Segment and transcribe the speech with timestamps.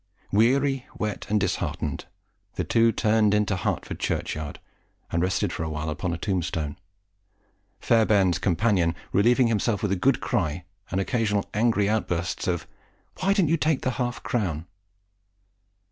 [0.31, 2.05] Weary, wet, and disheartened,
[2.55, 4.59] the two turned into Hertford churchyard,
[5.11, 6.77] and rested for a while upon a tombstone,
[7.79, 12.65] Fairbairn's companion relieving himself by a good cry, and occasional angry outbursts of
[13.19, 14.65] "Why didn't you take the half crown?"